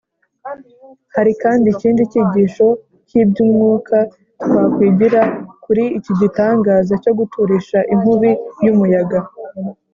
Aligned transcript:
hari 1.15 1.33
kandi 1.43 1.65
ikindi 1.73 2.01
cyigisho 2.11 2.67
cy’iby’umwuka 3.07 3.97
twakwigira 4.41 5.21
kuri 5.63 5.83
iki 5.97 6.13
gitangaza 6.21 6.93
cyo 7.03 7.13
guturisha 7.19 7.77
inkubi 7.93 8.31
y’umuyaga 8.65 9.19